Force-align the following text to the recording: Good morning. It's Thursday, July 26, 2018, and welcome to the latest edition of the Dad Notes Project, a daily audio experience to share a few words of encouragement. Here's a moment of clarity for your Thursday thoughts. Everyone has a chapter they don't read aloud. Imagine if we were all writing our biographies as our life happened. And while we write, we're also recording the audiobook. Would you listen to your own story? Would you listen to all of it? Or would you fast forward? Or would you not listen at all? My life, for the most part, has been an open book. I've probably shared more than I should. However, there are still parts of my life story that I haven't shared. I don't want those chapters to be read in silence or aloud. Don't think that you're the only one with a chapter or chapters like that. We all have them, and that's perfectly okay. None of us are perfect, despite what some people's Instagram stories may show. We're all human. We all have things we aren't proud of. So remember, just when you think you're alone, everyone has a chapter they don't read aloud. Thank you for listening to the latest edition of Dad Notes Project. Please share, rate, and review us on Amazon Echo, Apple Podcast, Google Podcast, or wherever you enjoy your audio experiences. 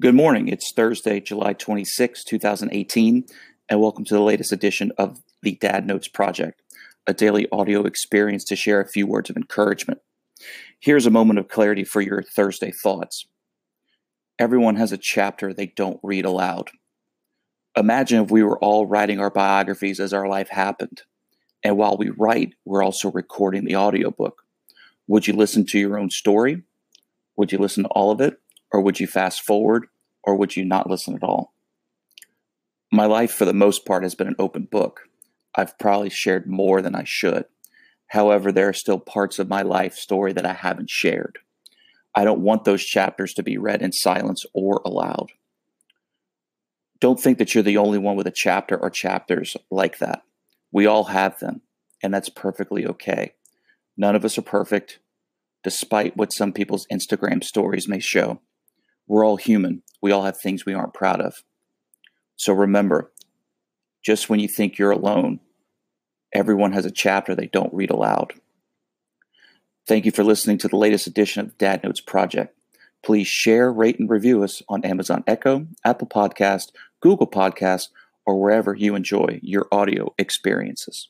Good 0.00 0.14
morning. 0.14 0.48
It's 0.48 0.72
Thursday, 0.72 1.20
July 1.20 1.52
26, 1.52 2.24
2018, 2.24 3.26
and 3.68 3.80
welcome 3.82 4.06
to 4.06 4.14
the 4.14 4.22
latest 4.22 4.50
edition 4.50 4.92
of 4.96 5.20
the 5.42 5.56
Dad 5.56 5.86
Notes 5.86 6.08
Project, 6.08 6.62
a 7.06 7.12
daily 7.12 7.46
audio 7.52 7.82
experience 7.82 8.44
to 8.44 8.56
share 8.56 8.80
a 8.80 8.88
few 8.88 9.06
words 9.06 9.28
of 9.28 9.36
encouragement. 9.36 10.00
Here's 10.80 11.04
a 11.04 11.10
moment 11.10 11.38
of 11.38 11.48
clarity 11.48 11.84
for 11.84 12.00
your 12.00 12.22
Thursday 12.22 12.70
thoughts. 12.70 13.26
Everyone 14.38 14.76
has 14.76 14.90
a 14.90 14.96
chapter 14.96 15.52
they 15.52 15.66
don't 15.66 16.00
read 16.02 16.24
aloud. 16.24 16.70
Imagine 17.76 18.24
if 18.24 18.30
we 18.30 18.42
were 18.42 18.58
all 18.60 18.86
writing 18.86 19.20
our 19.20 19.30
biographies 19.30 20.00
as 20.00 20.14
our 20.14 20.26
life 20.26 20.48
happened. 20.48 21.02
And 21.62 21.76
while 21.76 21.98
we 21.98 22.08
write, 22.08 22.54
we're 22.64 22.82
also 22.82 23.10
recording 23.10 23.66
the 23.66 23.76
audiobook. 23.76 24.44
Would 25.08 25.26
you 25.26 25.34
listen 25.34 25.66
to 25.66 25.78
your 25.78 25.98
own 25.98 26.08
story? 26.08 26.62
Would 27.36 27.52
you 27.52 27.58
listen 27.58 27.82
to 27.82 27.90
all 27.90 28.10
of 28.10 28.22
it? 28.22 28.38
Or 28.72 28.80
would 28.80 29.00
you 29.00 29.06
fast 29.06 29.42
forward? 29.42 29.86
Or 30.22 30.36
would 30.36 30.56
you 30.56 30.64
not 30.64 30.88
listen 30.88 31.14
at 31.14 31.22
all? 31.22 31.54
My 32.92 33.06
life, 33.06 33.32
for 33.32 33.44
the 33.44 33.52
most 33.52 33.86
part, 33.86 34.02
has 34.02 34.14
been 34.14 34.26
an 34.26 34.36
open 34.38 34.64
book. 34.64 35.02
I've 35.54 35.78
probably 35.78 36.10
shared 36.10 36.46
more 36.46 36.82
than 36.82 36.94
I 36.94 37.04
should. 37.04 37.44
However, 38.08 38.50
there 38.50 38.68
are 38.68 38.74
still 38.74 38.98
parts 38.98 39.38
of 39.38 39.48
my 39.48 39.62
life 39.62 39.94
story 39.94 40.32
that 40.32 40.46
I 40.46 40.52
haven't 40.52 40.90
shared. 40.90 41.38
I 42.14 42.24
don't 42.24 42.40
want 42.40 42.64
those 42.64 42.84
chapters 42.84 43.32
to 43.34 43.42
be 43.42 43.56
read 43.56 43.82
in 43.82 43.92
silence 43.92 44.44
or 44.52 44.82
aloud. 44.84 45.30
Don't 46.98 47.20
think 47.20 47.38
that 47.38 47.54
you're 47.54 47.62
the 47.62 47.78
only 47.78 47.98
one 47.98 48.16
with 48.16 48.26
a 48.26 48.32
chapter 48.32 48.76
or 48.76 48.90
chapters 48.90 49.56
like 49.70 49.98
that. 49.98 50.22
We 50.72 50.86
all 50.86 51.04
have 51.04 51.38
them, 51.38 51.62
and 52.02 52.12
that's 52.12 52.28
perfectly 52.28 52.86
okay. 52.86 53.34
None 53.96 54.16
of 54.16 54.24
us 54.24 54.36
are 54.38 54.42
perfect, 54.42 54.98
despite 55.62 56.16
what 56.16 56.32
some 56.32 56.52
people's 56.52 56.86
Instagram 56.92 57.44
stories 57.44 57.88
may 57.88 58.00
show. 58.00 58.40
We're 59.10 59.26
all 59.26 59.38
human. 59.38 59.82
We 60.00 60.12
all 60.12 60.22
have 60.22 60.38
things 60.38 60.64
we 60.64 60.72
aren't 60.72 60.94
proud 60.94 61.20
of. 61.20 61.42
So 62.36 62.52
remember, 62.52 63.10
just 64.04 64.30
when 64.30 64.38
you 64.38 64.46
think 64.46 64.78
you're 64.78 64.92
alone, 64.92 65.40
everyone 66.32 66.70
has 66.74 66.84
a 66.84 66.92
chapter 66.92 67.34
they 67.34 67.48
don't 67.48 67.74
read 67.74 67.90
aloud. 67.90 68.34
Thank 69.84 70.04
you 70.04 70.12
for 70.12 70.22
listening 70.22 70.58
to 70.58 70.68
the 70.68 70.76
latest 70.76 71.08
edition 71.08 71.44
of 71.44 71.58
Dad 71.58 71.82
Notes 71.82 72.00
Project. 72.00 72.56
Please 73.02 73.26
share, 73.26 73.72
rate, 73.72 73.98
and 73.98 74.08
review 74.08 74.44
us 74.44 74.62
on 74.68 74.84
Amazon 74.84 75.24
Echo, 75.26 75.66
Apple 75.84 76.06
Podcast, 76.06 76.68
Google 77.00 77.26
Podcast, 77.26 77.88
or 78.24 78.40
wherever 78.40 78.76
you 78.76 78.94
enjoy 78.94 79.40
your 79.42 79.66
audio 79.72 80.14
experiences. 80.18 81.08